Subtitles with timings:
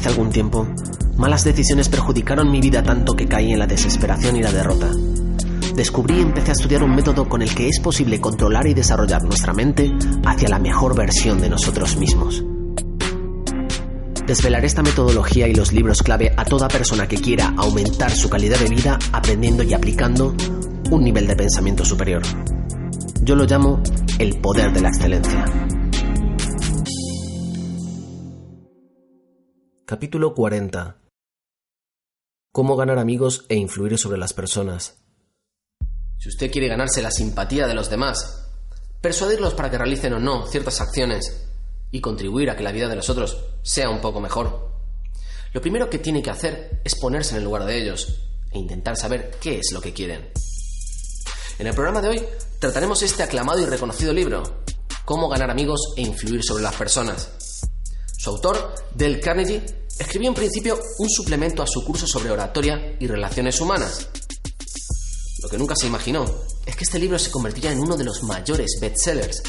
[0.00, 0.66] Hace algún tiempo,
[1.18, 4.90] malas decisiones perjudicaron mi vida tanto que caí en la desesperación y la derrota.
[5.76, 9.22] Descubrí y empecé a estudiar un método con el que es posible controlar y desarrollar
[9.24, 9.92] nuestra mente
[10.24, 12.42] hacia la mejor versión de nosotros mismos.
[14.26, 18.58] Desvelaré esta metodología y los libros clave a toda persona que quiera aumentar su calidad
[18.58, 20.34] de vida aprendiendo y aplicando
[20.90, 22.22] un nivel de pensamiento superior.
[23.20, 23.82] Yo lo llamo
[24.18, 25.44] el poder de la excelencia.
[29.90, 30.98] Capítulo 40.
[32.52, 34.98] Cómo ganar amigos e influir sobre las personas.
[36.16, 38.52] Si usted quiere ganarse la simpatía de los demás,
[39.00, 41.44] persuadirlos para que realicen o no ciertas acciones
[41.90, 44.70] y contribuir a que la vida de los otros sea un poco mejor,
[45.52, 48.96] lo primero que tiene que hacer es ponerse en el lugar de ellos e intentar
[48.96, 50.30] saber qué es lo que quieren.
[51.58, 52.24] En el programa de hoy
[52.60, 54.62] trataremos este aclamado y reconocido libro,
[55.04, 57.32] Cómo ganar amigos e influir sobre las personas.
[58.16, 63.06] Su autor, Del Carnegie, escribió en principio un suplemento a su curso sobre oratoria y
[63.06, 64.08] relaciones humanas.
[65.42, 66.24] Lo que nunca se imaginó
[66.64, 69.42] es que este libro se convertiría en uno de los mayores bestsellers.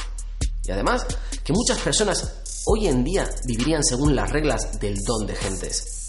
[0.63, 1.05] Y además,
[1.43, 6.07] que muchas personas hoy en día vivirían según las reglas del don de gentes.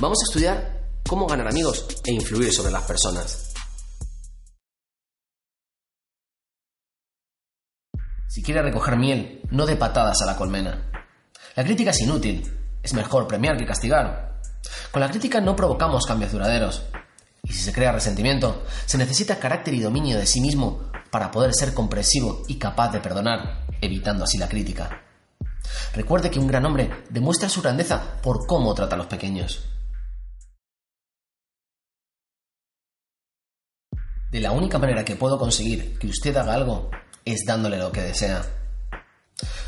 [0.00, 3.52] Vamos a estudiar cómo ganar amigos e influir sobre las personas.
[8.28, 10.90] Si quiere recoger miel, no dé patadas a la colmena.
[11.56, 12.59] La crítica es inútil.
[12.82, 14.40] Es mejor premiar que castigar.
[14.90, 16.82] Con la crítica no provocamos cambios duraderos.
[17.42, 21.52] Y si se crea resentimiento, se necesita carácter y dominio de sí mismo para poder
[21.54, 25.02] ser comprensivo y capaz de perdonar, evitando así la crítica.
[25.94, 29.64] Recuerde que un gran hombre demuestra su grandeza por cómo trata a los pequeños.
[34.30, 36.90] De la única manera que puedo conseguir que usted haga algo
[37.24, 38.42] es dándole lo que desea.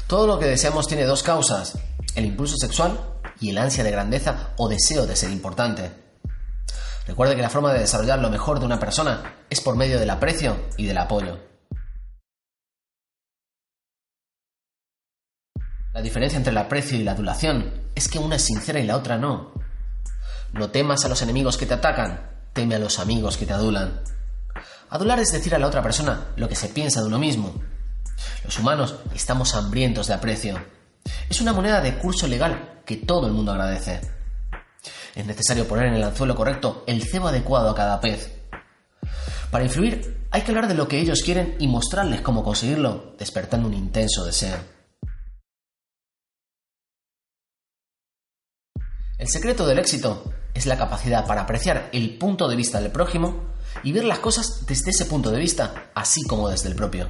[0.07, 1.77] Todo lo que deseamos tiene dos causas,
[2.15, 2.99] el impulso sexual
[3.41, 5.91] y el ansia de grandeza o deseo de ser importante.
[7.07, 10.11] Recuerde que la forma de desarrollar lo mejor de una persona es por medio del
[10.11, 11.39] aprecio y del apoyo.
[15.93, 18.97] La diferencia entre el aprecio y la adulación es que una es sincera y la
[18.97, 19.53] otra no.
[20.53, 24.01] No temas a los enemigos que te atacan, teme a los amigos que te adulan.
[24.89, 27.55] Adular es decir a la otra persona lo que se piensa de uno mismo.
[28.45, 30.59] Los humanos estamos hambrientos de aprecio.
[31.29, 34.01] Es una moneda de curso legal que todo el mundo agradece.
[35.15, 38.33] Es necesario poner en el anzuelo correcto el cebo adecuado a cada pez.
[39.51, 43.69] Para influir, hay que hablar de lo que ellos quieren y mostrarles cómo conseguirlo, despertando
[43.69, 44.57] un intenso deseo.
[49.19, 53.53] El secreto del éxito es la capacidad para apreciar el punto de vista del prójimo
[53.83, 57.09] y ver las cosas desde ese punto de vista, así como desde el propio.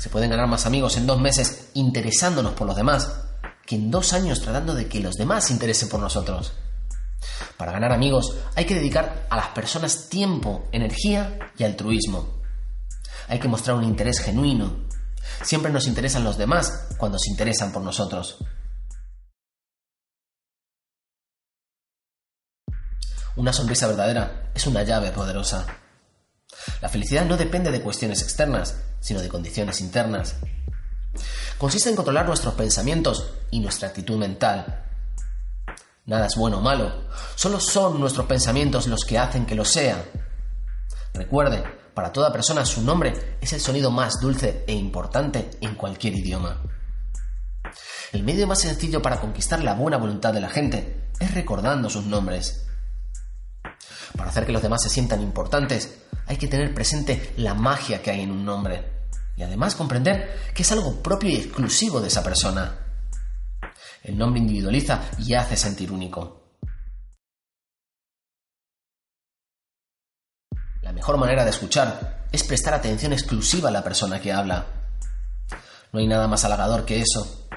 [0.00, 3.20] Se pueden ganar más amigos en dos meses interesándonos por los demás
[3.66, 6.54] que en dos años tratando de que los demás se interesen por nosotros.
[7.58, 12.40] Para ganar amigos hay que dedicar a las personas tiempo, energía y altruismo.
[13.28, 14.86] Hay que mostrar un interés genuino.
[15.42, 18.38] Siempre nos interesan los demás cuando se interesan por nosotros.
[23.36, 25.66] Una sonrisa verdadera es una llave poderosa.
[26.80, 30.36] La felicidad no depende de cuestiones externas, sino de condiciones internas.
[31.58, 34.86] Consiste en controlar nuestros pensamientos y nuestra actitud mental.
[36.06, 40.04] Nada es bueno o malo, solo son nuestros pensamientos los que hacen que lo sea.
[41.14, 41.62] Recuerde,
[41.94, 46.62] para toda persona su nombre es el sonido más dulce e importante en cualquier idioma.
[48.12, 52.06] El medio más sencillo para conquistar la buena voluntad de la gente es recordando sus
[52.06, 52.66] nombres.
[54.16, 56.00] Para hacer que los demás se sientan importantes,
[56.30, 58.84] hay que tener presente la magia que hay en un nombre
[59.36, 62.72] y además comprender que es algo propio y exclusivo de esa persona.
[64.04, 66.54] El nombre individualiza y hace sentir único.
[70.82, 74.66] La mejor manera de escuchar es prestar atención exclusiva a la persona que habla.
[75.92, 77.48] No hay nada más halagador que eso.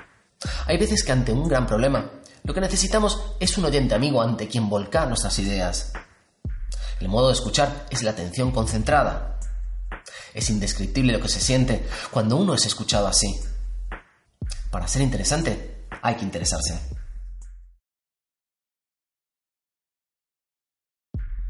[0.66, 2.10] Hay veces que ante un gran problema,
[2.44, 5.94] lo que necesitamos es un oyente amigo ante quien volcar nuestras ideas.
[7.04, 9.38] El modo de escuchar es la atención concentrada.
[10.34, 13.42] Es indescriptible lo que se siente cuando uno es escuchado así.
[14.72, 16.80] Para ser interesante, hay que interesarse.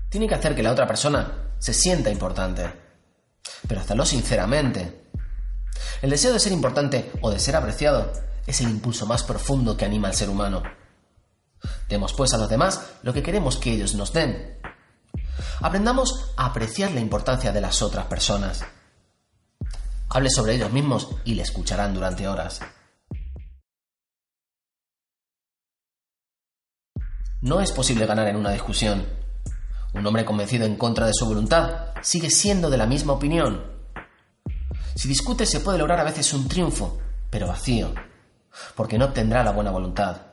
[0.10, 2.74] Tiene que hacer que la otra persona se sienta importante,
[3.68, 5.04] pero hazlo sinceramente.
[6.02, 8.12] El deseo de ser importante o de ser apreciado
[8.48, 10.64] es el impulso más profundo que anima al ser humano.
[11.88, 14.64] Demos pues a los demás lo que queremos que ellos nos den
[15.64, 18.66] Aprendamos a apreciar la importancia de las otras personas.
[20.10, 22.60] Hable sobre ellos mismos y le escucharán durante horas.
[27.40, 29.08] No es posible ganar en una discusión.
[29.94, 33.64] Un hombre convencido en contra de su voluntad sigue siendo de la misma opinión.
[34.96, 37.00] Si discute se puede lograr a veces un triunfo,
[37.30, 37.94] pero vacío,
[38.76, 40.24] porque no obtendrá la buena voluntad.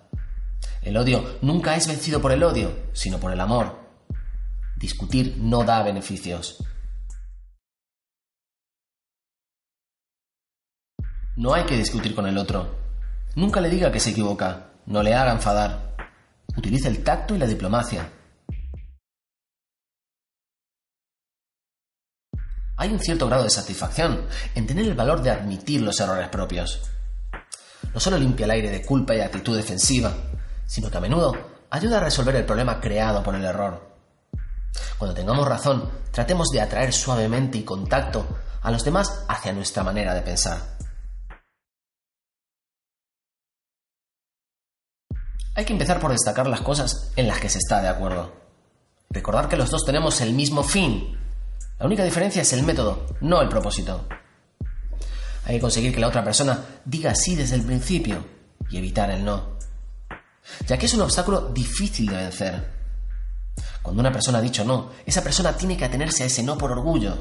[0.83, 3.80] El odio nunca es vencido por el odio, sino por el amor.
[4.81, 6.57] Discutir no da beneficios.
[11.37, 12.79] No hay que discutir con el otro.
[13.37, 15.97] Nunca le diga que se equivoca, no le haga enfadar.
[16.57, 18.11] Utilice el tacto y la diplomacia.
[22.79, 26.91] Hay un cierto grado de satisfacción en tener el valor de admitir los errores propios.
[27.93, 30.15] No solo limpia el aire de culpa y actitud defensiva,
[30.65, 31.37] sino que a menudo
[31.69, 33.90] ayuda a resolver el problema creado por el error.
[34.99, 38.27] Cuando tengamos razón, tratemos de atraer suavemente y con tacto
[38.63, 40.59] a los demás hacia nuestra manera de pensar.
[45.55, 48.33] Hay que empezar por destacar las cosas en las que se está de acuerdo.
[49.11, 51.19] Recordar que los dos tenemos el mismo fin.
[51.79, 54.07] La única diferencia es el método, no el propósito.
[55.45, 58.25] Hay que conseguir que la otra persona diga sí desde el principio
[58.71, 59.59] y evitar el no.
[60.67, 62.80] Ya que es un obstáculo difícil de vencer.
[63.83, 66.73] Cuando una persona ha dicho no, esa persona tiene que atenerse a ese no por
[66.73, 67.17] orgullo.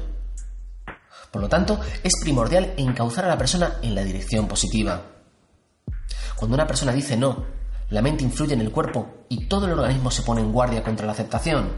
[1.30, 5.02] Por lo tanto, es primordial encauzar a la persona en la dirección positiva.
[6.36, 7.44] Cuando una persona dice no,
[7.90, 11.06] la mente influye en el cuerpo y todo el organismo se pone en guardia contra
[11.06, 11.70] la aceptación.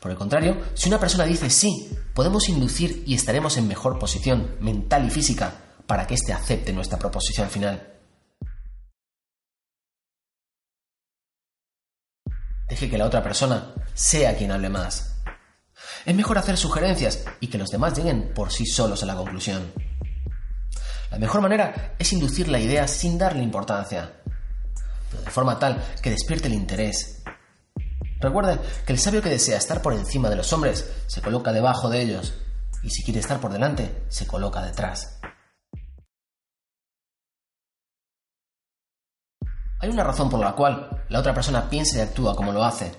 [0.00, 4.56] Por el contrario, si una persona dice sí, podemos inducir y estaremos en mejor posición
[4.60, 5.52] mental y física
[5.86, 7.95] para que éste acepte nuestra proposición final.
[12.68, 15.16] Deje que la otra persona sea quien hable más.
[16.04, 19.72] Es mejor hacer sugerencias y que los demás lleguen por sí solos a la conclusión.
[21.10, 24.12] La mejor manera es inducir la idea sin darle importancia,
[25.10, 27.22] pero de forma tal que despierte el interés.
[28.20, 31.88] Recuerden que el sabio que desea estar por encima de los hombres se coloca debajo
[31.88, 32.34] de ellos,
[32.82, 35.15] y si quiere estar por delante, se coloca detrás.
[39.80, 42.92] Hay una razón por la cual la otra persona piensa y actúa como lo hace.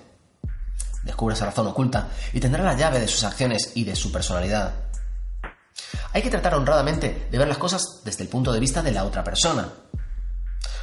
[1.02, 4.74] Descubre esa razón oculta y tendrá la llave de sus acciones y de su personalidad.
[6.12, 9.04] Hay que tratar honradamente de ver las cosas desde el punto de vista de la
[9.04, 9.68] otra persona.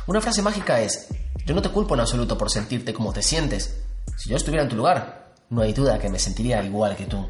[0.08, 1.08] Una frase mágica es,
[1.46, 3.82] yo no te culpo en absoluto por sentirte como te sientes.
[4.18, 7.28] Si yo estuviera en tu lugar, no hay duda que me sentiría igual que tú.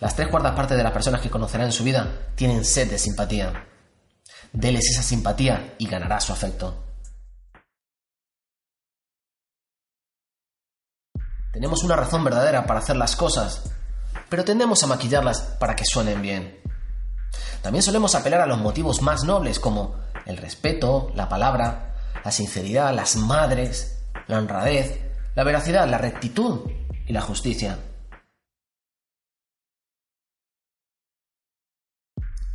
[0.00, 2.98] Las tres cuartas partes de las personas que conocerá en su vida tienen sed de
[2.98, 3.66] simpatía.
[4.52, 6.84] Deles esa simpatía y ganará su afecto.
[11.52, 13.70] Tenemos una razón verdadera para hacer las cosas,
[14.28, 16.60] pero tendemos a maquillarlas para que suenen bien.
[17.62, 19.96] También solemos apelar a los motivos más nobles como
[20.26, 21.94] el respeto, la palabra,
[22.24, 25.00] la sinceridad, las madres, la honradez,
[25.34, 26.70] la veracidad, la rectitud
[27.06, 27.78] y la justicia.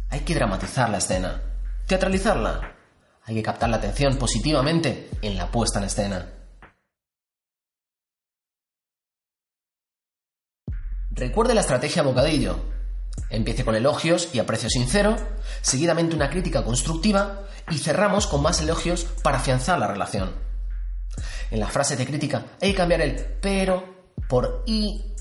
[0.09, 1.41] Hay que dramatizar la escena,
[1.87, 2.75] teatralizarla.
[3.23, 6.33] Hay que captar la atención positivamente en la puesta en escena.
[11.11, 12.59] Recuerde la estrategia bocadillo.
[13.29, 15.17] Empiece con elogios y aprecio sincero,
[15.61, 20.31] seguidamente una crítica constructiva y cerramos con más elogios para afianzar la relación.
[21.49, 25.13] En las frases de crítica hay que cambiar el pero por y.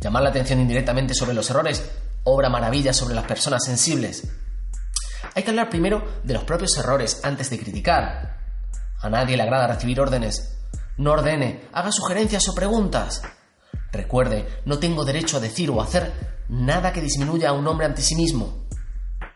[0.00, 1.82] Llamar la atención indirectamente sobre los errores
[2.24, 4.28] obra maravillas sobre las personas sensibles.
[5.34, 8.38] Hay que hablar primero de los propios errores antes de criticar.
[9.00, 10.58] A nadie le agrada recibir órdenes.
[10.96, 13.22] No ordene, haga sugerencias o preguntas.
[13.92, 16.12] Recuerde, no tengo derecho a decir o hacer
[16.48, 18.66] nada que disminuya a un hombre ante sí mismo.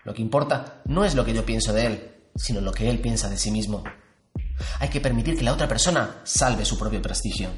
[0.05, 3.01] Lo que importa no es lo que yo pienso de él, sino lo que él
[3.01, 3.85] piensa de sí mismo.
[4.79, 7.51] Hay que permitir que la otra persona salve su propio prestigio.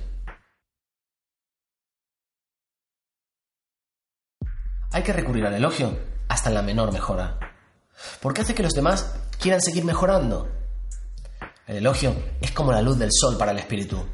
[4.90, 5.98] Hay que recurrir al elogio
[6.28, 7.51] hasta la menor mejora.
[8.20, 10.48] Porque hace que los demás quieran seguir mejorando.
[11.66, 14.06] El elogio es como la luz del sol para el espíritu.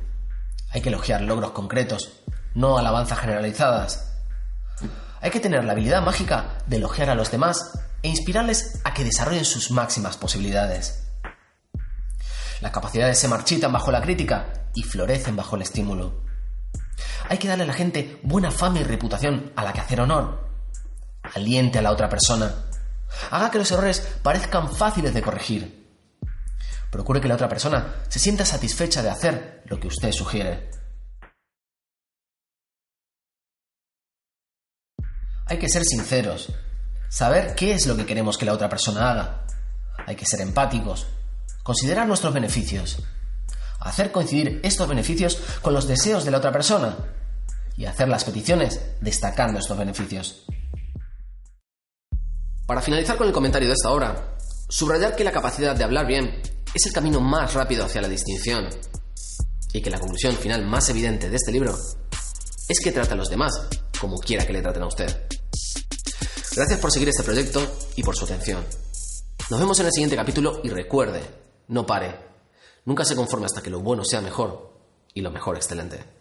[0.70, 2.20] Hay que elogiar logros concretos,
[2.54, 4.12] no alabanzas generalizadas.
[5.20, 9.04] Hay que tener la habilidad mágica de elogiar a los demás e inspirarles a que
[9.04, 11.08] desarrollen sus máximas posibilidades.
[12.60, 16.22] Las capacidades se marchitan bajo la crítica y florecen bajo el estímulo.
[17.28, 20.48] Hay que darle a la gente buena fama y reputación a la que hacer honor.
[21.34, 22.67] Aliente a la otra persona.
[23.30, 25.88] Haga que los errores parezcan fáciles de corregir.
[26.90, 30.70] Procure que la otra persona se sienta satisfecha de hacer lo que usted sugiere.
[35.46, 36.52] Hay que ser sinceros,
[37.08, 39.46] saber qué es lo que queremos que la otra persona haga.
[40.06, 41.06] Hay que ser empáticos,
[41.62, 43.02] considerar nuestros beneficios.
[43.80, 46.96] hacer coincidir estos beneficios con los deseos de la otra persona
[47.76, 50.44] y hacer las peticiones destacando estos beneficios.
[52.68, 54.36] Para finalizar con el comentario de esta obra,
[54.68, 56.42] subrayar que la capacidad de hablar bien
[56.74, 58.68] es el camino más rápido hacia la distinción
[59.72, 61.74] y que la conclusión final más evidente de este libro
[62.68, 63.54] es que trata a los demás
[63.98, 65.08] como quiera que le traten a usted.
[66.54, 67.62] Gracias por seguir este proyecto
[67.96, 68.62] y por su atención.
[69.48, 71.22] Nos vemos en el siguiente capítulo y recuerde,
[71.68, 72.16] no pare,
[72.84, 74.78] nunca se conforme hasta que lo bueno sea mejor
[75.14, 76.17] y lo mejor excelente.